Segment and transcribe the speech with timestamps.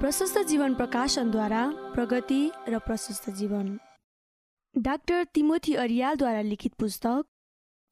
[0.00, 3.78] प्रशस्त जीवन प्रकाशनद्वारा प्रगति र प्रशस्त जीवन।
[4.78, 7.24] डाक्टर तिमोथी अरियालद्वारा लिखित पुस्तक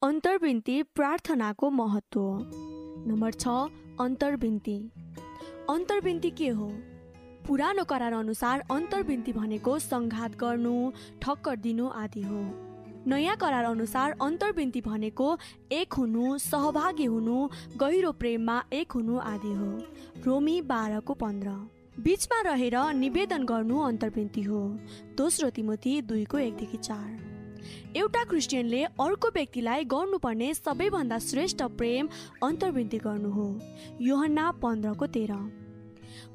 [0.03, 2.21] अन्तर्विन्ती प्रार्थनाको महत्त्व।
[3.07, 3.47] नम्बर छ
[4.01, 4.91] अन्तर्विन्ती।
[5.69, 6.71] अन्तर्विन्ती के हो?
[7.47, 10.91] पुरानो करार अनुसार अन्तर्विन्ती भनेको सङ्घात गर्नु
[11.21, 12.41] ठक्कर दिनु आदि हो।
[13.07, 15.37] नयाँ करार अनुसार अन्तर्विन्ती भनेको
[15.71, 19.83] एक हुनु सहभागी हुनु गहिरो प्रेममा एक हुनु आदि हो।
[20.25, 24.59] रोमी बाह्रको पन्ध्र। बिचमा रहेर निवेदन गर्नु अन्तर्विन्ती हो।
[25.17, 32.09] दोस्रो तिमोथी दुईको एकदेखि चार। एउटा क्रिस्चियनले अर्को व्यक्तिलाई गर्नुपर्ने सबैभन्दा श्रेष्ठ प्रेम
[32.43, 33.47] अन्तर्विन्ती गर्नु हो।
[34.01, 35.33] योहन्ना पन्ध्रको तेह्र।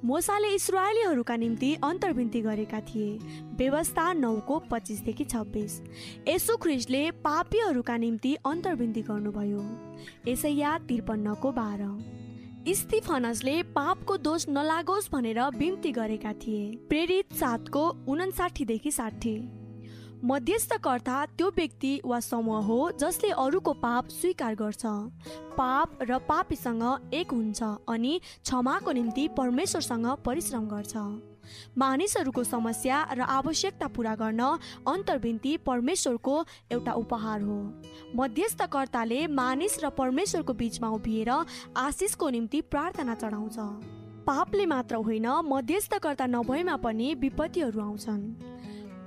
[0.05, 3.19] मोसाले इस्रायलीहरूका निम्ति अन्तर्विन्ती गरेका थिए।
[3.57, 5.81] व्यवस्था नौको पच्चिसदेखि छब्बिस।
[6.29, 9.65] यसु ख्रिस्टले पापीहरूका निम्ति अन्तर्विन्ती गर्नुभयो।
[10.31, 11.89] यसैया त्रिपन्नको बाह्र।
[12.69, 19.37] स्टिफनसले पापको दोष नलागोस् भनेर बिन्ती गरेका थिए। प्रेरित सातको उन्साठीदेखि साठी।
[20.25, 24.83] मध्यस्थकर्ता त्यो व्यक्ति वा समूह हो जसले अरूको पाप स्वीकार गर्छ।
[25.57, 30.97] पाप र पापीसँग एक हुन्छ अनि क्षमाको निम्ति परमेश्वरसँग परिश्रम गर्छ।
[31.79, 34.41] मानिसहरूको समस्या र आवश्यकता पुरा गर्न
[34.89, 37.59] अन्तर्विन्ती परमेश्वरको एउटा उपहार हो।
[38.17, 41.31] मध्यस्थकर्ताले मानिस र परमेश्वरको बिचमा उभिएर
[41.77, 43.57] आशिषको निम्ति प्रार्थना चढाउँछ।
[44.27, 48.54] पापले मात्र होइन मध्यस्थकर्ता नभएमा पनि विपत्तिहरू आउँछन्।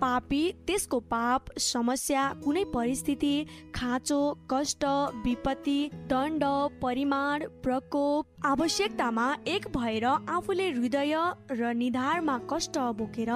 [0.02, 3.45] पापी त्यसको पाप समस्या कुनै परिस्थिति
[3.76, 4.20] खाँचो
[4.52, 4.86] कष्ट
[5.26, 6.44] विपत्ति दण्ड
[6.81, 11.16] परिमाण प्रकोप आवश्यकतामा एक भएर आफूले हृदय
[11.52, 13.31] र निधारमा कष्ट बोकेर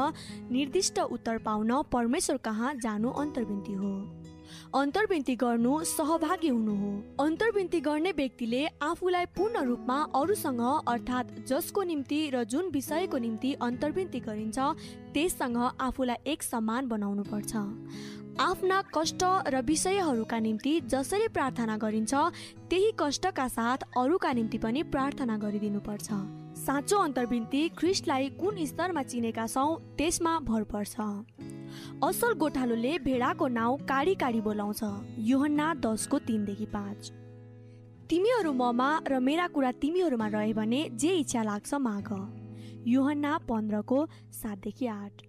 [0.52, 3.94] निर्दिष्ट उत्तर पाउन परमेश्वर कहाँ जानु अन्तर्विन्ती हो।
[4.74, 12.20] अन्तर्विन्ती गर्नु सहभागी हुनु हो। अन्तर्विन्ती गर्ने व्यक्तिले आफूलाई पूर्ण रूपमा अरूसँग अर्थात् जसको निम्ति
[12.34, 14.60] र जुन विषयको निम्ति अन्तर्विन्ती गरिन्छ
[15.14, 17.54] त्यससँग आफूलाई एक समान बनाउनु पर्छ।
[18.40, 22.14] आफ्ना कष्ट र विषयहरूका निम्ति जसरी प्रार्थना गरिन्छ
[22.70, 26.08] त्यही कष्टका साथ अरूका निम्ति पनि प्रार्थना गरिदिनुपर्छ
[26.58, 30.96] साँचो अन्तर्विन्ती ख्रिस्टलाई कुन स्तरमा चिनेका छौँ त्यसमा भर पर्छ।
[32.04, 34.82] असल गोठालोले भेडाको नाउँ काडी काडी बोलाउँछ
[35.30, 37.12] युहन्ना दसको तिनदेखि पाँच।
[38.10, 42.10] तिमीहरू ममा र मेरा कुरा तिमीहरूमा रहे भने जे इच्छा लाग्छ माग।
[42.88, 44.00] युहन्ना पन्ध्रको
[44.34, 45.22] सातदेखि आठ।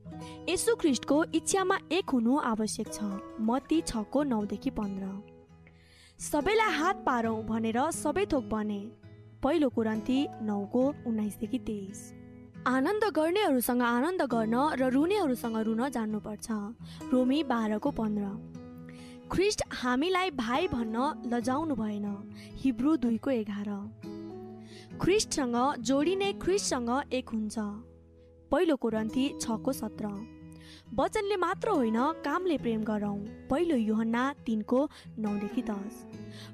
[0.49, 2.99] यसु ख्रिस्टको इच्छामा एक हुनु आवश्यक छ
[3.41, 5.07] मती छको नौदेखि पन्ध्र।
[6.21, 8.81] सबैलाई हात पारौँ भनेर सबै थोक बने।
[9.43, 12.01] पहिलो कुरन्ती नौको उन्नाइसदेखि तेइस।
[12.67, 16.47] आनन्द गर्नेहरूसँग आनन्द गर्न र रुनेहरूसँग रुन जान्नुपर्छ।
[17.11, 18.25] रोमी बाह्रको पन्ध्र।
[19.33, 20.97] ख्रिस्ट हामीलाई भाइ भन्न
[21.27, 22.07] लजाउनु भएन।
[22.63, 23.71] हिब्रू दुईको एघार।
[25.03, 27.59] ख्रिस्टसँग जोडिने ख्रिस्टसँग एक हुन्छ।
[28.51, 30.07] पहिलो कोरन्थी छको सत्र।
[30.95, 33.19] वचनले मात्र होइन कामले प्रेम गरौँ।
[33.51, 36.07] पहिलो युहन्ना तिनको नौदेखि दस।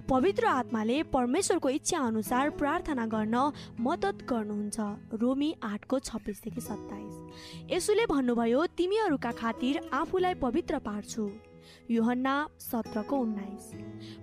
[0.09, 4.76] पवित्र आत्माले परमेश्वरको इच्छा अनुसार प्रार्थना गर्न मद्दत गर्नुहुन्छ।
[5.12, 7.16] रोमी आठको छब्बिसदेखि सत्ताइस।
[7.71, 11.31] यसुले भन्नुभयो तिमीहरूका खातिर आफूलाई पवित्र पार्छु।
[11.91, 13.72] युहन्ना सत्रको उन्नाइस।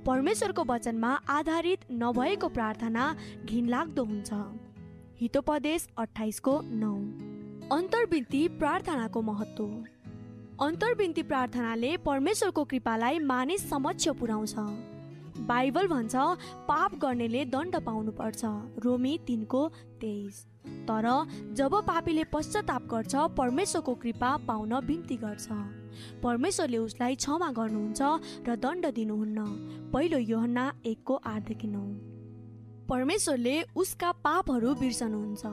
[0.06, 3.16] परमेश्वरको वचनमा आधारित नभएको प्रार्थना
[3.46, 4.30] घिनलाग्दो हुन्छ।
[5.22, 6.96] हितोपदेश अठाइसको नौ।
[7.78, 9.95] अन्तर्विन्ती प्रार्थनाको महत्त्व।
[10.62, 14.54] अन्तर्विन्ती प्रार्थनाले परमेश्वरको कृपालाई मानिस समक्ष पुर्याउँछ
[15.40, 16.16] बाइबल भन्छ
[16.68, 18.42] पाप गर्नेले दण्ड पाउनुपर्छ।
[18.84, 19.68] रोमी तिनको
[20.02, 20.46] तेइस।
[20.88, 21.08] तर
[21.54, 25.48] जब पापीले पश्चाताप गर्छ परमेश्वरको कृपा पाउन बिन्ती गर्छ।
[26.24, 28.02] परमेश्वरले उसलाई क्षमा गर्नुहुन्छ
[28.48, 29.46] र दण्ड दिनुहुन्न।
[29.94, 31.86] पहिलो योहन्ना एकको आठदेखि नौ।
[32.88, 35.46] परमेश्वरले उसका पापहरू बिर्सनुहुन्छ।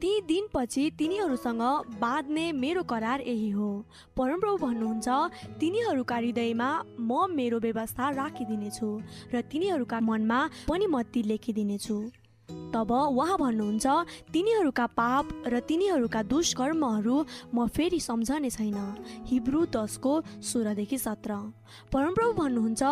[0.00, 1.62] ती दिनपछि तिनीहरूसँग
[2.00, 3.70] बाँध्ने मेरो करार यही हो।
[4.16, 5.08] परमप्रभु भन्नुहुन्छ
[5.60, 6.68] तिनीहरूका हृदयमा
[7.00, 8.90] म मेरो व्यवस्था राखिदिनेछु
[9.34, 10.38] र तिनीहरूका मनमा
[10.68, 11.98] पनि म ती लेखिदिनेछु।
[12.48, 13.86] तब उहाँ भन्नुहुन्छ
[14.32, 17.16] तिनीहरूका पाप र तिनीहरूका दुष्कर्महरू
[17.54, 18.78] म फेरि सम्झने छैन।
[19.26, 20.12] हिब्रू दसको
[20.42, 21.32] सोह्रदेखि सत्र।
[21.92, 22.82] परमप्रभु भन्नुहुन्छ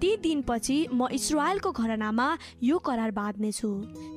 [0.00, 2.28] ती दिनपछि म इस्रायलको घरनामा
[2.62, 3.70] यो करार बाँध्नेछु।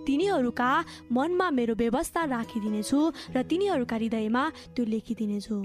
[0.07, 0.71] तिनीहरूका
[1.11, 2.99] मनमा मेरो व्यवस्था राखिदिनेछु
[3.35, 4.43] र तिनीहरूका हृदयमा
[4.75, 5.59] त्यो लेखिदिनेछु।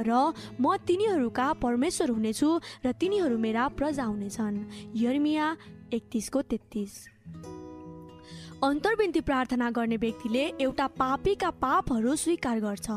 [0.00, 0.10] र
[0.60, 2.48] म तिनीहरूका परमेश्वर हुनेछु
[2.86, 4.56] र तिनीहरू मेरा प्रजा हुनेछन्।
[4.98, 5.46] यर्मिया
[5.94, 6.92] एकतिसको तेत्तिस।
[8.64, 12.88] अन्तर्विन्ती प्रार्थना गर्ने व्यक्तिले एउटा पापीका पापहरू स्वीकार गर्छ।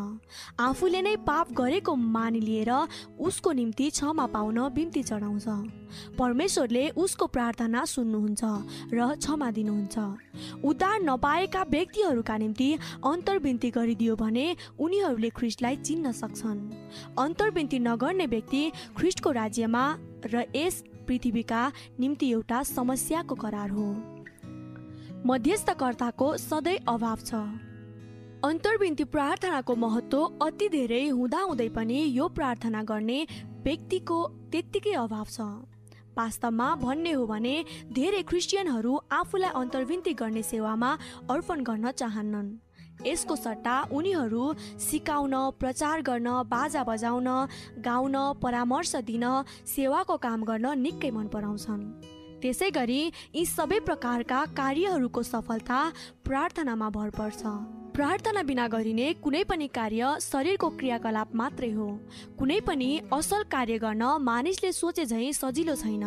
[0.60, 2.72] आफूले नै पाप गरेको मानिलिएर
[3.19, 8.44] उसको निम्ति क्षमा पाउन बिन्ती चढाउँछ परमेश्वरले उसको प्रार्थना सुन्नुहुन्छ
[8.94, 12.70] र क्षमा दिनुहुन्छ। उद्धार नपाएका व्यक्तिहरूका निम्ति
[13.06, 14.48] अन्तर्विन्ती गरिदियो भने
[14.80, 16.60] उनीहरूले ख्रिस्टलाई चिन्न सक्छन्।
[17.20, 18.63] अन्तर्विन्ती नगर्ने व्यक्ति
[18.98, 19.84] ख्रिस्टको राज्यमा
[20.31, 23.88] र यस पृथ्वीका निम्ति एउटा समस्याको करार हो।
[25.27, 27.35] मध्यस्थकर्ताको सधैँ अभाव छ।
[28.45, 33.18] अन्तर्विन्ती प्रार्थनाको महत्त्व अति धेरै हुँदाहुँदै पनि यो प्रार्थना गर्ने
[33.65, 34.19] व्यक्तिको
[34.51, 35.39] त्यत्तिकै अभाव छ।
[36.18, 37.56] वास्तवमा भन्ने हो भने
[37.91, 40.91] धेरै क्रिस्चियनहरू आफूलाई अन्तर्विन्ती गर्ने सेवामा
[41.27, 42.47] अर्पण गर्न चाहन्नन्।
[43.06, 44.44] यसको सट्टा उनीहरू
[44.79, 47.29] सिकाउन प्रचार गर्न बाजा बजाउन
[47.83, 49.25] गाउन परामर्श दिन
[49.75, 51.83] सेवाको काम गर्न निकै मन पराउँछन्।
[52.42, 53.01] त्यसै गरी
[53.36, 55.80] यी सबै प्रकारका कार्यहरूको सफलता
[56.25, 57.42] प्रार्थनामा भर पर्छ।
[57.98, 61.88] प्रार्थना बिना गरिने कुनै पनि कार्य शरीरको क्रियाकलाप मात्रै हो।
[62.38, 66.06] कुनै पनि असल कार्य गर्न मानिसले सोचे झैँ सजिलो छैन।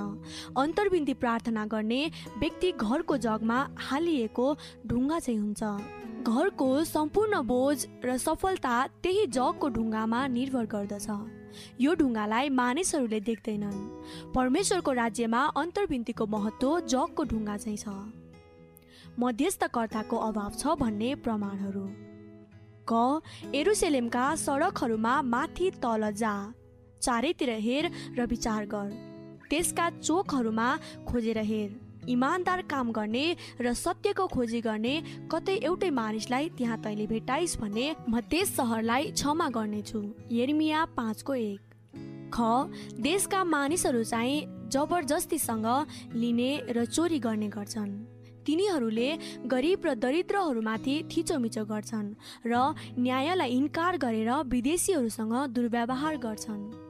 [0.56, 2.00] अन्तर्विन्ती प्रार्थना गर्ने
[2.38, 4.46] व्यक्ति घरको जगमा हालिएको
[4.86, 5.62] ढुङ्गा चाहिँ हुन्छ।
[6.30, 11.39] घरको सम्पूर्ण बोझ र सफलता त्यही जगको ढुङ्गामा निर्भर गर्दछ।
[11.80, 17.88] यो ढुङ्गालाई मानिसहरूले देख्दैनन्। परमेश्वरको राज्यमा अन्तर्विन्तीको महत्त्व जगको ढुङ्गा चाहिँ छ।
[19.18, 21.86] मध्यस्थकर्ताको अभाव छ भन्ने प्रमाणहरू।
[22.92, 23.22] क
[23.54, 26.34] एरुसेलेमका सडकहरूमा माथि तल जा
[27.02, 28.88] चारैतिर हेर र विचार गर।
[29.50, 30.68] त्यसका चोकहरूमा
[31.08, 31.70] खोजेर हेर।
[32.10, 33.24] इमान्दार काम गर्ने
[33.60, 34.94] र सत्यको खोजी गर्ने
[35.32, 40.00] कतै एउटै मानिसलाई त्यहाँ तैँले भेटाइस् भने म त्यस सहरलाई क्षमा गर्नेछु।
[40.32, 41.60] यर्मिया पाँचको एक।
[42.34, 42.38] ख।
[43.00, 45.66] देशका मानिसहरू चाहिँ जबरजस्तीसँग
[46.14, 47.92] लिने र चोरी गर्ने गर्छन्।
[48.46, 49.08] तिनीहरूले
[49.46, 52.08] गरिब र दरिद्रहरूमाथि थिचोमिचो गर्छन्
[52.46, 52.54] र
[52.98, 56.89] न्यायलाई इन्कार गरेर विदेशीहरूसँग दुर्व्यवहार गर्छन्।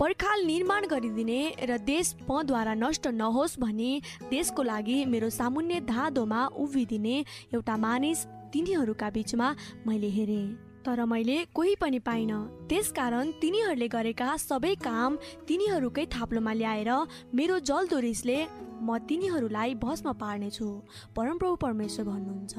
[0.00, 7.16] पर्खाल निर्माण गरिदिने र देश मद्वारा नष्ट नहोस् भनी देशको लागि मेरो सामुन्य धाँधोमा उभिदिने
[7.54, 9.48] एउटा मानिस तिनीहरूका बिचमा
[9.86, 10.46] मैले हेरेँ।
[10.84, 15.16] तर मैले कोही पनि पाइनँ। त्यसकारण तिनीहरूले गरेका सबै काम
[15.48, 16.90] तिनीहरूकै थाप्लोमा ल्याएर
[17.34, 18.38] मेरो जल्दो रिसले
[18.84, 20.68] म तिनीहरूलाई भस्म पार्नेछु।
[21.16, 22.54] परमप्रभु परमेश्वर भन्नुहुन्छ।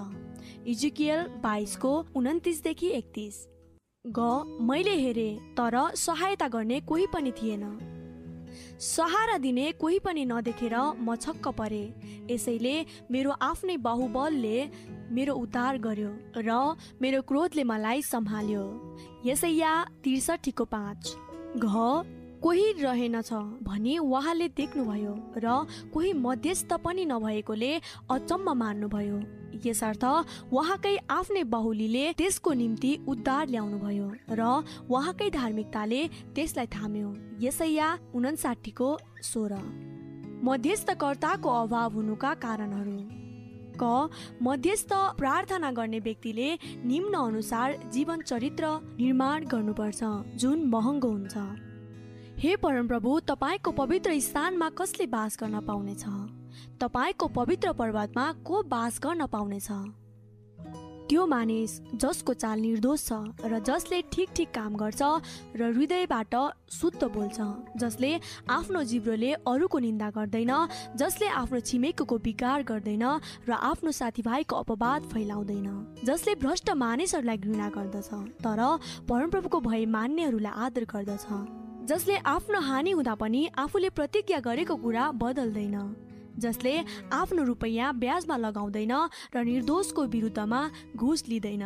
[0.67, 3.35] इजिकियल बाइसको उन्तिसदेखि एकतिस।
[4.09, 4.19] ग
[4.61, 7.63] मैले हेरेँ तर सहायता गर्ने कोही पनि थिएन।
[8.79, 11.83] सहारा दिने कोही पनि नदेखेर म छक्क परे।
[12.31, 12.75] यसैले
[13.11, 14.57] मेरो आफ्नै बाहुबलले
[15.11, 16.49] मेरो उद्धार गर्यो र
[17.01, 18.63] मेरो क्रोधले मलाई सम्हाल्यो।
[19.25, 19.73] यसैया
[20.03, 21.15] त्रिसठीको पाँच।
[21.57, 21.67] घ
[22.43, 27.71] कोही रहेनछ भनी उहाँले देख्नुभयो र कोही मध्यस्थ पनि नभएकोले
[28.09, 29.17] अचम्म मान्नुभयो।
[29.65, 30.03] यसर्थ
[30.53, 34.41] उहाँकै आफ्नै बहुलीले त्यसको निम्ति उद्धार ल्याउनुभयो र
[34.89, 36.01] उहाँकै धार्मिकताले
[36.35, 37.09] त्यसलाई थाम्यो।
[37.41, 38.89] यसैया उन्साठीको
[39.23, 39.53] सोह्र।
[40.43, 42.97] मध्यस्थकर्ताको अभाव हुनुका कारणहरू।
[43.81, 44.09] क।
[44.41, 46.49] मध्यस्थ प्रार्थना गर्ने व्यक्तिले
[46.85, 48.65] निम्न अनुसार जीवन चरित्र
[48.99, 50.03] निर्माण गर्नुपर्छ।
[50.37, 51.66] जुन महँगो हुन्छ।
[52.37, 56.03] हे परमप्रभु तपाईँको पवित्र स्थानमा कसले बास गर्न पाउनेछ?
[56.79, 59.67] तपाईँको पवित्र पर्वतमा को बास गर्न पाउनेछ?
[61.09, 65.01] त्यो मानिस जसको चाल निर्दोष छ र जसले ठिक ठिक काम गर्छ
[65.57, 66.35] र हृदयबाट
[66.69, 67.41] शुद्ध बोल्छ
[67.81, 68.13] जसले
[68.49, 70.53] आफ्नो जिब्रोले अरूको निन्दा गर्दैन
[70.93, 73.05] जसले आफ्नो छिमेकीको विकार गर्दैन
[73.49, 75.69] र आफ्नो साथीभाइको अपवाद फैलाउँदैन
[76.05, 78.09] जसले भ्रष्ट मानिसहरूलाई घृणा गर्दछ
[78.45, 78.61] तर
[79.09, 85.75] परमप्रभुको भय मान्नेहरूलाई आदर गर्दछ। जसले आफ्नो हानि हुँदा पनि आफूले प्रतिज्ञा गरेको कुरा बदल्दैन।
[86.39, 86.73] जसले
[87.11, 88.93] आफ्नो रुपैयाँ ब्याजमा लगाउँदैन
[89.35, 90.61] र निर्दोषको विरुद्धमा
[90.95, 91.63] घुस लिँदैन।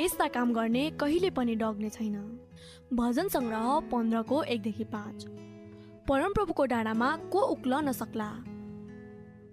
[0.00, 2.16] यस्ता काम गर्ने कहिले पनि डग्ने छैन।
[2.92, 5.24] भजन सङ्ग्रह पन्ध्रको एकदेखि पाँच।
[6.08, 8.30] परमप्रभुको डाँडामा को उक्लन सक्ला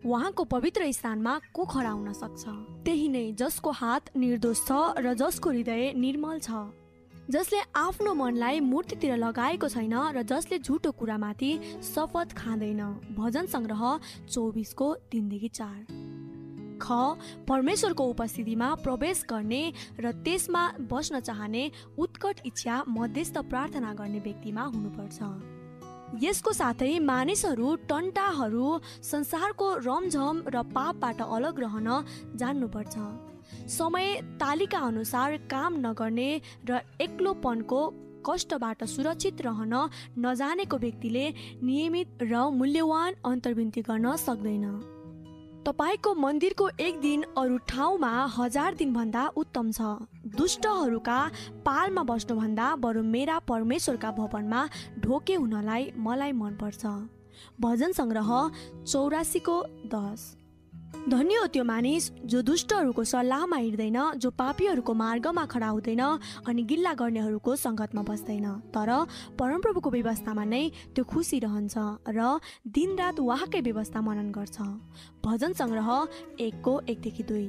[0.06, 2.44] उहाँको पवित्र स्थानमा को खडा हुन सक्छ?
[2.86, 6.85] त्यही नै जसको हात निर्दोष छ र जसको हृदय निर्मल छ।
[7.30, 11.52] जसले आफ्नो मनलाई मूर्तितिर लगाएको छैन र जसले झुटो कुरामाथि
[11.84, 12.82] शपथ खाँदैन।
[13.18, 13.82] भजन सङ्ग्रह
[14.30, 15.80] चौबिसको तिनदेखि चार।
[16.78, 16.88] ख
[17.50, 19.64] परमेश्वरको उपस्थितिमा प्रवेश गर्ने
[20.00, 21.64] र त्यसमा बस्न चाहने
[21.98, 25.18] उत्कट इच्छा मध्यस्थ प्रार्थना गर्ने व्यक्तिमा हुनुपर्छ।
[26.22, 28.68] यसको साथै मानिसहरू टन्टाहरू
[29.04, 31.90] संसारको रमझम र पापबाट अलग रहन
[32.38, 32.96] जान्नुपर्छ।
[33.68, 36.30] समय तालिका अनुसार काम नगर्ने
[36.70, 37.82] र एक्लोपनको
[38.26, 39.74] कष्टबाट सुरक्षित रहन
[40.18, 41.26] नजानेको व्यक्तिले
[41.64, 44.66] नियमित र मूल्यवान अन्तर्विन्ती गर्न सक्दैन।
[45.66, 49.82] तपाईँको मन्दिरको एक दिन अरू ठाउँमा हजार दिनभन्दा उत्तम छ।
[50.38, 51.20] दुष्टहरूका
[51.66, 54.62] पालमा बस्नुभन्दा बरु मेरा परमेश्वरका भवनमा
[55.00, 56.86] ढोके हुनलाई मलाई मनपर्छ।
[57.62, 58.30] भजन सङ्ग्रह
[58.86, 59.58] चौरासीको
[59.90, 60.45] दस।
[61.10, 66.02] धन्य हो त्यो मानिस जो दुष्टहरूको सल्लाहमा हिँड्दैन जो पापीहरूको मार्गमा खडा हुँदैन
[66.48, 68.90] अनि गिल्ला गर्नेहरूको सङ्गतमा बस्दैन। तर
[69.38, 70.64] परमप्रभुको व्यवस्थामा नै
[70.96, 71.76] त्यो खुसी रहन्छ
[72.10, 74.58] र दिनरात उहाँकै व्यवस्था मनन गर्छ।
[75.26, 75.90] भजन सङ्ग्रह
[76.40, 77.48] एकको एकदेखि दुई।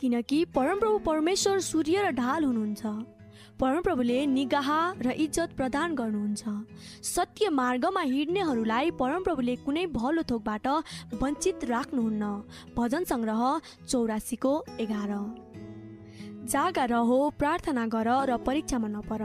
[0.00, 3.19] किनकि परमप्रभु परमेश्वर सूर्य र ढाल हुनुहुन्छ।
[3.60, 4.68] परमप्रभुले निगाह
[5.04, 6.42] र इज्जत प्रदान गर्नुहुन्छ।
[7.04, 10.66] सत्य मार्गमा हिँड्नेहरूलाई परमप्रभुले कुनै भलो थोकबाट
[11.20, 12.24] वञ्चित राख्नुहुन्न।
[12.72, 13.42] भजन सङ्ग्रह
[13.84, 15.12] चौरासीको एघार।
[16.48, 19.22] जागा रह प्रार्थना गर र परीक्षामा नपर।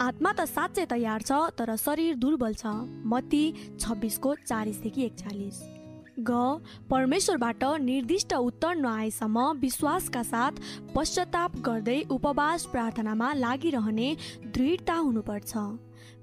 [0.00, 2.72] आत्मा त साँच्चै तयार छ तर शरीर दुर्बल छ।
[3.04, 3.44] मती
[3.76, 5.75] छब्बिसको चालिसदेखि एकचालिस।
[6.18, 10.52] ग परमेश्वरबाट निर्दिष्ट उत्तर नआएसम्म विश्वासका साथ
[10.94, 14.08] पश्चाताप गर्दै उपवास प्रार्थनामा लागिरहने
[14.46, 15.52] दृढता हुनुपर्छ।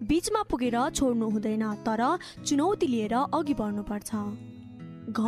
[0.03, 2.01] बिचमा पुगेर छोड्नु हुँदैन तर
[2.45, 4.11] चुनौती लिएर अघि बढ्नुपर्छ।
[5.09, 5.19] घ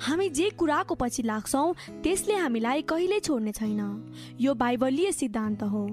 [0.00, 3.80] हामी जे कुराको पछि लाग्छौँ त्यसले हामीलाई कहिल्यै छोड्ने छैन।
[4.40, 5.84] यो बाइबलीय सिद्धान्त हो।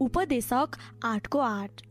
[0.00, 1.82] उपदेशक आठको आठ।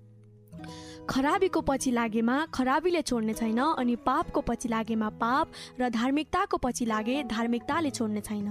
[1.10, 7.24] खराबीको पछि लागेमा खराबीले छोड्ने छैन अनि पापको पछि लागेमा पाप र धार्मिकताको पछि लागे
[7.32, 8.50] धार्मिकताले छोड्ने छैन।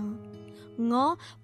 [0.77, 0.93] ङ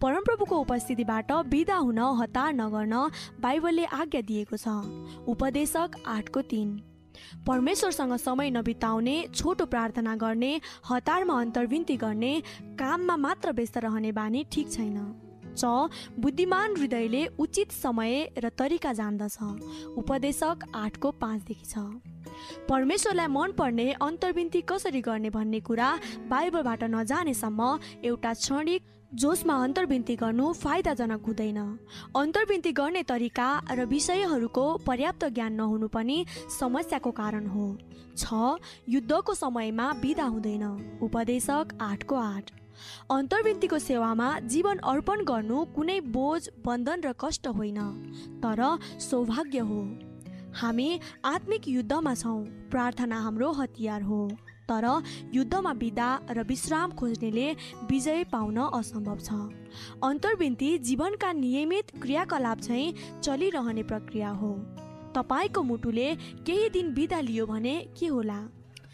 [0.00, 2.94] परमप्रभुको उपस्थितिबाट बिदा हुन हतार नगर्न
[3.40, 4.68] बाइबलले आज्ञा दिएको छ।
[5.28, 6.68] उपदेशक आठको तिन।
[7.46, 10.52] परमेश्वरसँग समय नबिताउने छोटो प्रार्थना गर्ने
[10.88, 12.32] हतारमा अन्तर्विन्ती गर्ने
[12.80, 14.96] काममा मात्र व्यस्त रहने बानी ठिक छैन।
[15.56, 19.38] च बुद्धिमान हृदयले उचित समय र तरिका जान्दछ।
[19.98, 21.78] उपदेशक आठको पाँचदेखि छ।
[22.68, 25.90] परमेश्वरलाई मनपर्ने अन्तर्विन्ती कसरी गर्ने भन्ने कुरा
[26.30, 28.82] बाइबलबाट नजानेसम्म एउटा क्षणिक
[29.12, 31.58] जोसमा अन्तर्विन्ती गर्नु फाइदाजनक हुँदैन।
[32.16, 36.24] अन्तर्विन्ती गर्ने तरिका र विषयहरूको पर्याप्त ज्ञान नहुनु पनि
[36.58, 37.66] समस्याको कारण हो।
[38.16, 38.56] छ
[38.88, 40.64] युद्धको समयमा बिदा हुँदैन।
[41.02, 42.50] उपदेशक आठको आठ।
[43.10, 47.80] अन्तर्विन्तीको सेवामा जीवन अर्पण गर्नु कुनै बोझ बन्धन र कष्ट होइन
[48.42, 48.62] तर
[49.00, 49.82] सौभाग्य हो।
[50.52, 50.88] हामी
[51.24, 54.20] आत्मिक युद्धमा छौँ प्रार्थना हाम्रो हतियार हो
[54.68, 54.84] तर
[55.34, 57.50] युद्धमा बिदा र विश्राम खोज्नेले
[57.90, 59.32] विजय पाउन असम्भव छ।
[60.04, 64.52] अन्तर्विन्ती जीवनका नियमित क्रियाकलाप चाहिँ चलिरहने प्रक्रिया हो।
[65.16, 66.08] तपाईँको मुटुले
[66.46, 68.40] केही दिन बिदा लियो भने के होला?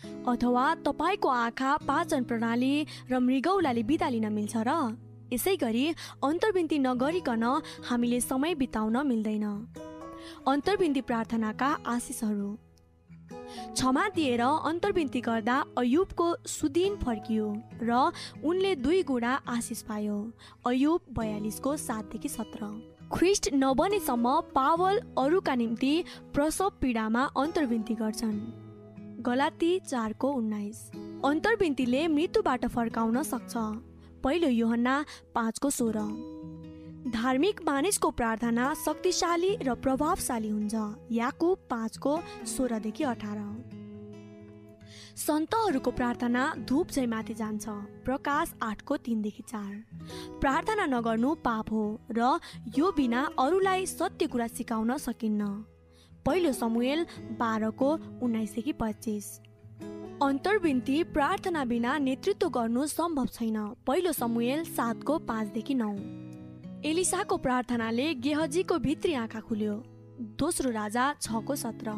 [0.05, 4.71] अथवा तपाईँको आँखा पाचन प्रणाली र मृगौलाले बिदा लिन मिल्छ र
[5.33, 5.87] यसै गरी
[6.25, 7.45] अन्तर्विन्ती नगरिकन
[7.88, 9.45] हामीले समय बिताउन मिल्दैन।
[10.47, 12.50] अन्तर्विन्ती प्रार्थनाका आशिषहरू।
[13.75, 17.47] क्षमा दिएर अन्तर्विन्ती गर्दा अयुबको सुदिन फर्कियो
[17.83, 18.12] र
[18.45, 20.17] उनले दुई गुणा आशिष पायो
[20.67, 22.71] अयुब बयालिसको सातदेखि सत्र।
[23.12, 25.93] ख्रिस्ट नबनेसम्म पावल अरूका निम्ति
[26.35, 28.68] प्रसव पीडामा अन्तर्विन्ती गर्छन्।
[29.21, 30.91] गलाती चारको उन्नाइस।
[31.25, 33.55] अन्तर्विन्तीले मृत्युबाट फर्काउन सक्छ।
[34.25, 35.99] पहिलो योहन्ना पाँचको सोह्र।
[37.11, 40.75] धार्मिक मानिसको प्रार्थना शक्तिशाली र प्रभावशाली हुन्छ।
[41.11, 43.39] याकुब पाँचको सोह्रदेखि अठार।
[45.17, 47.69] सन्तहरूको प्रार्थना धुप चाहिँ माथि जान्छ।
[48.05, 49.73] प्रकाश आठको तिनदेखि चार।
[50.41, 52.39] प्रार्थना नगर्नु पाप हो र
[52.79, 55.65] यो बिना अरूलाई सत्य कुरा सिकाउन सकिन्न।
[56.29, 57.07] पहिलो समुएल
[57.39, 57.93] बाह्रको
[58.23, 59.27] उन्नाइसदेखि पच्चिस।
[60.23, 63.57] अन्तर्विन्ती प्रार्थना बिना नेतृत्व गर्नु सम्भव छैन।
[63.87, 65.89] पहिलो समुएल सातको पाँचदेखि नौ।
[66.89, 69.75] एलिसाको प्रार्थनाले गेहजीको भित्री आँखा खुल्यो।
[70.39, 71.91] दोस्रो राजा छको सत्र।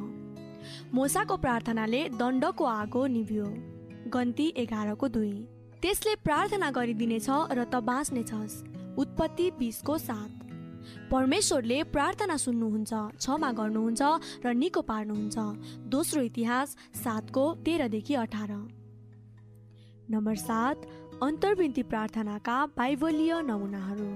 [0.95, 3.47] मोसाको प्रार्थनाले दण्डको आगो निभ्यो।
[4.11, 5.33] गन्ती एघारको दुई।
[5.83, 8.63] त्यसले प्रार्थना गरिदिनेछ र त बाँच्नेछस्
[8.99, 10.50] उत्पत्ति बिसको सात।
[11.11, 14.03] परमेश्वरले प्रार्थना सुन्नुहुन्छ क्षमा गर्नुहुन्छ
[14.45, 15.37] र निको पार्नुहुन्छ।
[15.89, 18.51] दोस्रो इतिहास सातको तेह्रदेखि अठार।
[20.11, 20.77] नम्बर सात
[21.23, 24.11] अन्तर्विन्ती प्रार्थनाका बाइबलीय नमुनाहरू।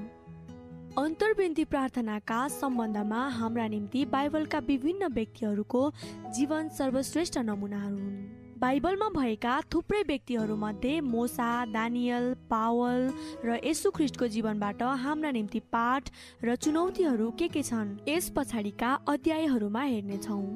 [1.03, 5.93] अन्तर्विन्ती प्रार्थनाका सम्बन्धमा हाम्रा निम्ति बाइबलका विभिन्न व्यक्तिहरूको
[6.35, 13.01] जीवन सर्वश्रेष्ठ नमुनाहरू हुन्। बाइबलमा भएका थुप्रै व्यक्तिहरूमध्ये मोसा दानियल पावल
[13.45, 16.09] र यसु ख्रिस्टको जीवनबाट हाम्रा निम्ति पाठ
[16.45, 20.47] र चुनौतीहरू के के छन् यस पछाडिका अध्यायहरूमा हेर्नेछौँ।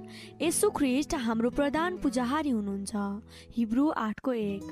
[0.43, 2.93] यसु ख्रिस्ट हाम्रो प्रधान पुजाहारी हुनुहुन्छ
[3.59, 4.65] हिब्रू आठको एक।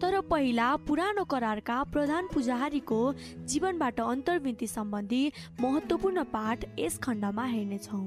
[0.00, 3.02] तर पहिला पुरानो करारका प्रधान पुजाहारीको
[3.52, 5.22] जीवनबाट अन्तर्विन्ती सम्बन्धी
[5.60, 8.06] महत्त्वपूर्ण पाठ यस खण्डमा हेर्नेछौँ।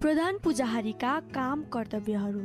[0.00, 2.40] प्रधान पुजाहारीका काम कर्तव्यहरू।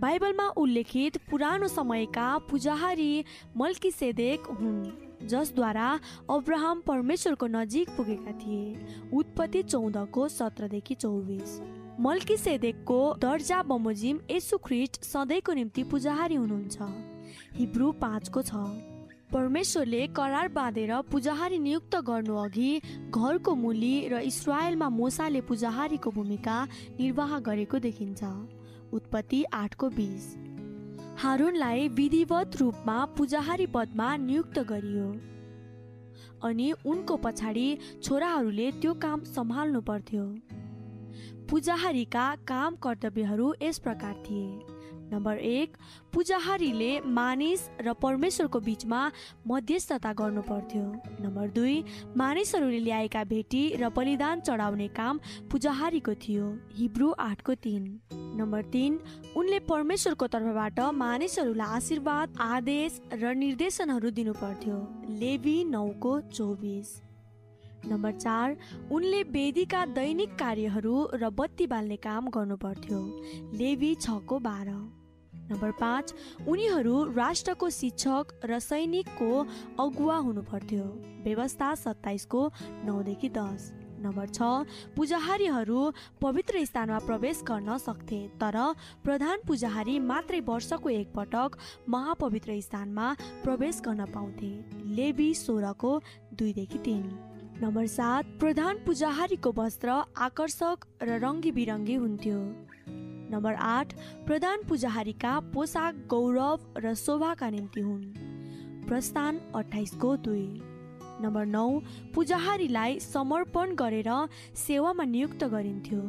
[0.00, 3.24] बाइबलमा उल्लेखित पुरानो समयका पुजाहारी
[3.56, 5.88] मल्की सेदेक हुन् जसद्वारा
[6.30, 11.60] अब्राहम परमेश्वरको नजिक पुगेका थिए उत्पत्ति चौधको सत्रदेखि चौबिस।
[12.00, 16.76] मल्की सेदेकको दर्जा बमोजिम यसु ख्रिस्ट सधैँको निम्ति पुजाहारी हुनुहुन्छ।
[17.56, 18.93] हिब्रू पाँचको छ।
[19.34, 26.68] परमेश्वरले करार बाँधेर पुजाहारी नियुक्त गर्नु अघि घरको मुली र इस्रायलमा मोसाले पुजाहारीको भूमिका
[27.00, 28.24] निर्वाह गरेको देखिन्छ।
[28.92, 30.26] उत्पत्ति आठको बिस।
[31.18, 35.08] हारुनलाई विधिवत रूपमा पुजाहारी पदमा नियुक्त गरियो।
[36.48, 40.24] अनि उनको पछाडि छोराहरूले त्यो काम सम्हाल्नु पर्थ्यो।
[41.50, 44.73] पुजाहारीका काम कर्तव्यहरू यस प्रकार थिए।
[45.12, 45.76] नम्बर एक
[46.12, 49.00] पुजाहारीले मानिस र परमेश्वरको बिचमा
[49.46, 50.82] मध्यस्थता गर्नु पर्थ्यो।
[51.20, 51.76] नम्बर दुई
[52.16, 55.20] मानिसहरूले ल्याएका भेटी र बलिदान चढाउने काम
[55.50, 57.82] पुजाहारीको थियो हिब्रू आठको तिन।
[58.38, 58.98] नम्बर तिन
[59.36, 64.78] उनले परमेश्वरको तर्फबाट मानिसहरूलाई आशीर्वाद आदेश र निर्देशनहरू दिनु पर्थ्यो।
[65.18, 66.88] लेभी नौको चौबिस।
[67.86, 68.56] नम्बर चार
[68.92, 73.00] उनले वेदीका दैनिक कार्यहरू र बत्ती बाल्ने काम गर्नुपर्थ्यो।
[73.54, 74.70] लेभी छको बाह्र।
[75.50, 76.14] नम्बर पाँच
[76.48, 79.30] उनीहरू राष्ट्रको शिक्षक र सैनिकको
[79.80, 80.84] अगुवा हुनुपर्थ्यो।
[81.24, 82.50] व्यवस्था सत्ताइसको
[82.84, 83.72] नौदेखि दस।
[84.04, 84.42] नम्बर छ
[84.96, 85.82] पुजाहारीहरू
[86.22, 88.56] पवित्र स्थानमा प्रवेश गर्न सक्थे तर
[89.04, 91.56] प्रधान पुजाहारी मात्रै वर्षको एकपटक
[91.88, 93.06] महापवित्र स्थानमा
[93.44, 94.52] प्रवेश गर्न पाउँथे।
[94.96, 95.92] लेबी सोह्रको
[96.34, 102.38] दुईदेखि तिन। नम्बर सात प्रधान पुजाहारीको वस्त्र आकर्षक र रङ्गी बिरङ्गी हुन्थ्यो।
[103.30, 103.94] नम्बर आठ
[104.26, 108.02] प्रधान पुजाहारीका पोसाक गौरव र शोभाका निम्ति हुन्।
[108.88, 110.60] प्रस्थान अठाइसको दुई।
[111.22, 111.80] नम्बर नौ
[112.14, 116.02] पुजाहारीलाई समर्पण गरेर सेवामा नियुक्त गरिन्थ्यो।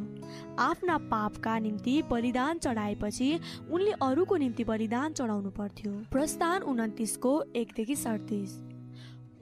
[0.58, 8.75] आफ्ना पापका निम्ति बलिदान चढाएपछि उनले अरूको निम्ति बलिदान चढाउनु पर्थ्यो। प्रस्थान उन्तिसको एकदेखि सडतिस।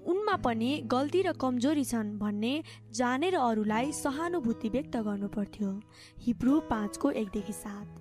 [0.07, 2.55] उनमा पनि गल्ती र कमजोरी छन् भन्ने
[2.93, 5.71] जानेर अरूलाई सहानुभूति व्यक्त गर्नु पर्थ्यो
[6.21, 8.01] हिब्रू पाँचको एकदेखि सात।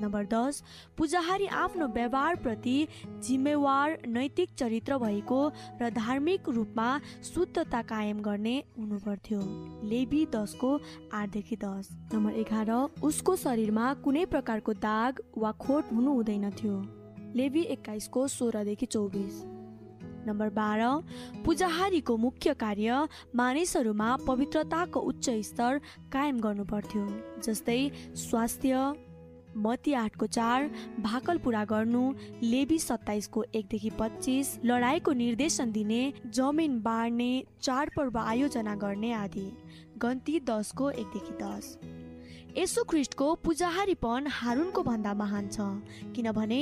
[0.00, 0.62] नम्बर दस
[0.98, 2.76] पुजाहारी आफ्नो व्यवहारप्रति
[3.24, 5.40] जिम्मेवार नैतिक चरित्र भएको
[5.82, 6.88] र धार्मिक रूपमा
[7.24, 9.40] शुद्धता कायम गर्ने हुनुपर्थ्यो।
[9.84, 10.70] लेबी दसको
[11.12, 12.70] आठदेखि दस। नम्बर एघार
[13.02, 16.82] उसको शरीरमा कुनै प्रकारको दाग वा खोट हुनु हुँदैन थियो।
[17.36, 19.42] लेबी एक्काइसको सोह्रदेखि चौबिस।
[20.26, 20.90] नम्बर बाह्र
[21.44, 23.06] पुजाहारीको मुख्य कार्य
[23.36, 25.80] मानिसहरूमा पवित्रताको उच्च स्तर
[26.12, 27.06] कायम गर्नु पर्थ्यो
[27.46, 27.80] जस्तै
[28.24, 28.92] स्वास्थ्य
[29.64, 32.02] मती आठको चार भाकल पुरा गर्नु
[32.42, 36.02] लेबी सत्ताइसको एकदेखि पच्चिस लडाइँको निर्देशन दिने
[36.34, 37.32] जमिन बाँड्ने
[37.62, 39.48] चाडपर्व आयोजना गर्ने आदि
[40.02, 41.76] गन्ती दसको एकदेखि दस।
[42.54, 46.60] ख्रिस्टको पुजाहारीपन हारुनको भन्दा महान छ किनभने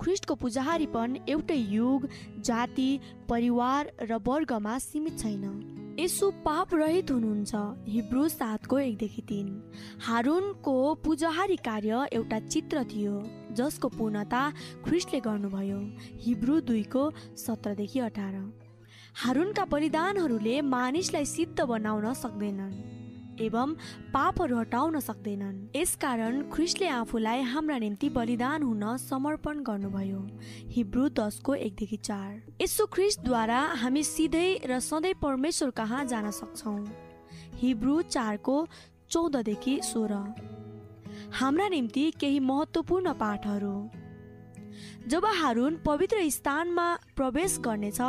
[0.00, 2.08] ख्रिस्टको पुजाहारीपन एउटै युग
[2.40, 2.88] जाति
[3.28, 5.44] परिवार र वर्गमा सीमित छैन।
[6.00, 7.54] यसु पाप रहित हुनुहुन्छ
[7.88, 9.46] हिब्रू सातको एकदेखि तिन।
[10.00, 13.14] हारुनको पुजाहारी कार्य एउटा चित्र थियो
[13.54, 14.42] जसको पूर्णता
[14.84, 15.78] ख्रिस्टले गर्नुभयो
[16.24, 18.34] हिब्रू दुईको सत्रदेखि अठार।
[19.22, 22.74] हारुनका बलिदानहरूले मानिसलाई सिद्ध बनाउन सक्दैनन्।
[23.42, 23.74] एवं
[24.14, 30.20] पापहरू हटाउन सक्दैनन्। यसकारण ख्रिस्टले आफूलाई हाम्रा निम्ति बलिदान हुन समर्पण गर्नुभयो।
[30.70, 36.86] हिब्रू दसको एकदेखि चार। यसो ख्रिस्टद्वारा हामी सिधै र सधैँ परमेश्वर कहाँ जान सक्छौँ?
[37.54, 38.66] हिब्रू चारको
[39.10, 40.14] चौधदेखि सोह्र।
[41.32, 43.76] हाम्रा निम्ति केही महत्त्वपूर्ण पाठहरू।
[45.08, 46.86] जब हारुन पवित्र स्थानमा
[47.16, 48.00] प्रवेश गर्नेछ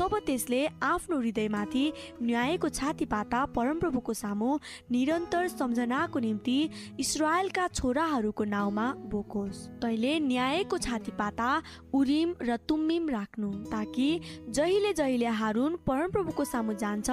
[0.00, 1.84] तब त्यसले आफ्नो हृदयमाथि
[2.22, 4.58] न्यायको छातीपाता परमप्रभुको सामु
[4.90, 6.58] निरन्तर सम्झनाको निम्ति
[7.00, 11.50] इसरायलका छोराहरूको नाउँमा बोकोस्। तैले न्यायको छातीपाता
[11.94, 14.08] उरिम र तुम्मिम राख्नु ताकि
[14.50, 17.10] जहिले जहिले हारुन परमप्रभुको सामु जान्छ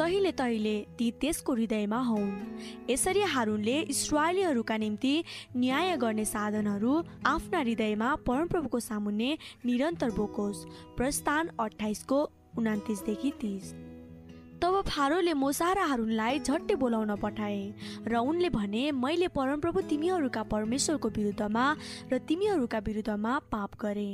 [0.00, 2.32] तहिले तहिले ती त्यसको हृदयमा हौन्।
[2.90, 5.14] यसरी हारुनले इसरायलीहरूका निम्ति
[5.56, 8.14] न्याय गर्ने साधनहरू आफ्ना हृदयमा
[8.70, 10.64] परमप्रभुको सामुन्ने निरन्तर बोकोस्
[10.96, 12.18] प्रस्थान अठाइसको
[12.58, 13.72] उनातिसदेखि तिस।
[14.62, 17.60] तब फारोले मोसाराहरूलाई झट्टै बोलाउन पठाए
[18.06, 21.64] र उनले भने मैले परमप्रभु तिमीहरूका परमेश्वरको विरुद्धमा
[22.12, 24.12] र तिमीहरूका विरुद्धमा पाप गरे।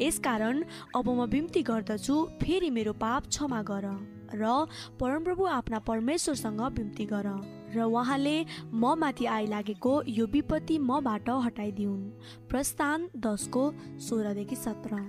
[0.00, 0.62] यसकारण
[0.96, 3.86] अब म बिम्ती गर्दछु फेरि मेरो पाप क्षमा गर
[4.34, 4.66] र
[4.98, 8.36] परमप्रभु आफ्ना परमेश्वरसँग बिम्ती गर। र उहाँले
[8.72, 12.02] म माथि आइलागेको यो विपत्ति मबाट हटाइदिउन्।
[12.50, 13.64] प्रस्थान दसको
[14.08, 15.00] सोह्रदेखि सत्र।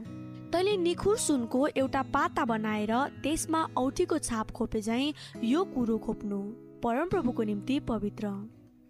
[0.52, 2.94] तैँले निखुर सुनको एउटा पाता बनाएर
[3.24, 6.40] त्यसमा औठीको छाप खोपे झैँ यो कुरो खोप्नु
[6.84, 8.28] परमप्रभुको निम्ति पवित्र।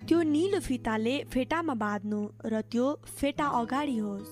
[0.02, 2.88] त्यो निलो फिताले फेटामा बाँध्नु र त्यो
[3.20, 4.30] फेटा अगाडि होस्।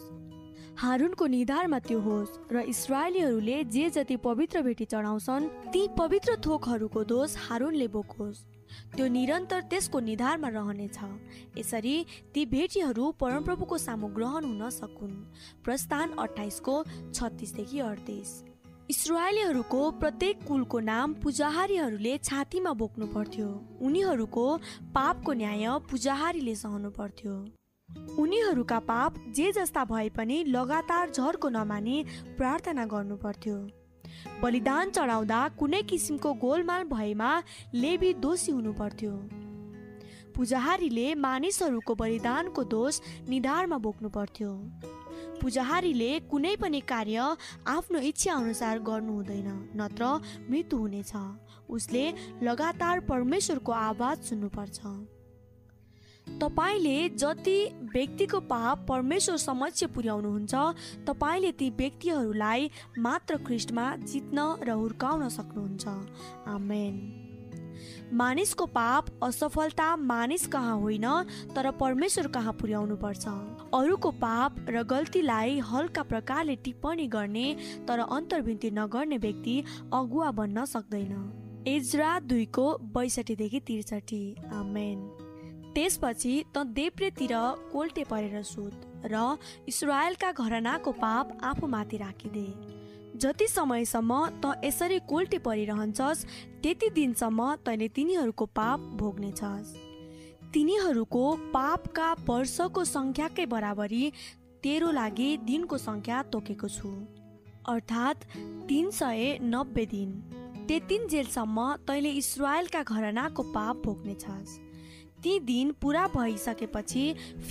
[0.80, 7.36] हारुनको निधारमा त्यो होस् र इसरायलीहरूले जे जति पवित्र भेटी चढाउँछन् ती पवित्र थोकहरूको दोष
[7.50, 8.46] हारुनले बोकोस्।
[8.96, 10.98] त्यो निरन्तर त्यसको निधारमा रहनेछ।
[11.58, 11.96] यसरी
[12.34, 15.16] ती भेटीहरू परमप्रभुको सामु ग्रहण हुन सकुन्।
[15.64, 16.76] प्रस्थान अठाइसको
[17.14, 18.30] छत्तिसदेखि अडतिस
[18.90, 23.48] इसरायलीहरूको प्रत्येक कुलको नाम पुजाहारीहरूले छातीमा बोक्नु पर्थ्यो।
[23.82, 24.46] उनीहरूको
[24.96, 27.34] पापको न्याय पुजाहारीले सहनु पर्थ्यो।
[28.18, 31.98] उनीहरूका पाप जे जस्ता भए पनि लगातार झर्को नमानी
[32.38, 33.58] प्रार्थना गर्नु पर्थ्यो।
[34.42, 37.32] बलिदान चढाउँदा कुनै किसिमको गोलमाल भएमा
[37.74, 39.14] लेबी दोषी हुनु पर्थ्यो
[40.36, 43.00] पुजाहारीले मानिसहरूको बलिदानको दोष
[43.30, 44.52] निधारमा बोक्नु पर्थ्यो
[45.42, 47.36] पुजाहारीले कुनै पनि कार्य
[47.68, 50.04] आफ्नो इच्छा अनुसार गर्नु हुँदैन नत्र
[50.50, 51.14] मृत्यु हुनेछ।
[51.70, 54.80] उसले लगातार परमेश्वरको आवाज सुन्नुपर्छ।
[56.42, 57.60] तपाईँले जति
[57.94, 60.56] व्यक्तिको पाप परमेश्वर समक्ष पुर्याउनुहुन्छ
[61.08, 65.88] तपाईँले ती व्यक्तिहरूलाई मात्र ख्रिस्टमा जित्न र हुर्काउन सक्नुहुन्छ।
[66.48, 67.24] आमेन।
[68.14, 71.24] मानिसको पाप असफलता मानिस कहाँ होइन
[71.56, 73.28] तर परमेश्वर कहाँ पुर्याउनु पर्छ
[73.74, 79.64] अरूको पाप र गल्तीलाई हल्का प्रकारले टिप्पणी गर्ने तर अन्तर्भिन्ती नगर्ने व्यक्ति
[79.94, 85.17] अगुवा बन्न सक्दैन। एजरा दुईको बैसठीदेखि त्रिसठी। आमेन।
[85.78, 87.32] त्यसपछि त देब्रेतिर
[87.72, 89.38] कोल्टे परेर सुत र
[89.70, 92.48] इसरायलका घरनाको पाप आफूमाथि राखिदे।
[93.16, 96.26] जति समयसम्म त यसरी कोल्टे परिरहन्छस्
[96.64, 99.76] त्यति दिनसम्म तैँले तिनीहरूको पाप भोग्नेछस्।
[100.54, 104.04] तिनीहरूको पापका वर्षको सङ्ख्याकै बराबरी
[104.64, 106.90] तेरो लागि दिनको सङ्ख्या तोकेको छु।
[107.70, 108.30] अर्थात्
[108.66, 110.22] तिन सय नब्बे दिन।
[110.68, 114.66] त्यति जेलसम्म तैँले इसरायलका घरनाको पाप भोग्नेछस्।
[115.28, 117.02] ती दिन पुरा भइसकेपछि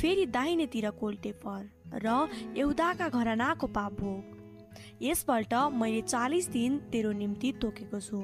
[0.00, 2.12] फेरि दाहिनेतिर कोल्टे पर र
[2.56, 8.20] एउटाका घरनाको पाप भोग यसपल्ट मैले चालिस दिन तेरो निम्ति तोकेको छु।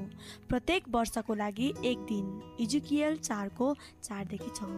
[0.49, 4.73] प्रत्येक वर्षको लागि एक दिन। इजुकियल चारको चारदेखि छ।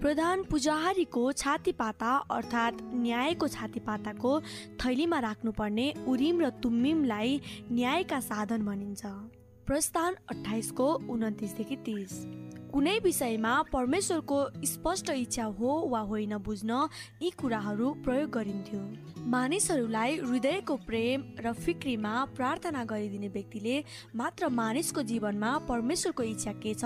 [0.00, 4.40] प्रधान पुजाहारीको छातीपाता अर्थात् न्यायको छातीपाताको
[4.80, 7.40] थैलीमा राख्नुपर्ने उरिम र तुम्मिमलाई
[7.72, 9.02] न्यायका साधन भनिन्छ।
[9.66, 12.24] प्रस्थान अठाइसको उन्तिसदेखि तिस।
[12.70, 16.70] कुनै विषयमा परमेश्वरको स्पष्ट इच्छा हो वा होइन बुझ्न
[17.22, 18.80] यी कुराहरू प्रयोग गरिन्थ्यो।
[19.26, 23.76] मानिसहरूलाई हृदयको प्रेम र फिक्रीमा प्रार्थना गरिदिने व्यक्तिले
[24.16, 26.84] मात्र मानिसको जीवनमा परमेश्वरको इच्छा के छ?